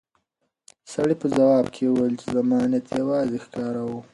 [0.93, 3.97] سړي په ځواب کې وویل چې زما نیت یوازې ښکار و.